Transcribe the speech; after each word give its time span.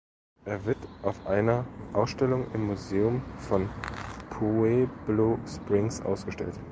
Er 0.45 0.65
wird 0.65 0.77
auf 1.03 1.27
einer 1.27 1.63
Ausstellung 1.93 2.47
im 2.55 2.65
Museum 2.65 3.21
von 3.37 3.69
Pueblo 4.31 5.37
Springs 5.45 6.01
ausgestellt. 6.01 6.55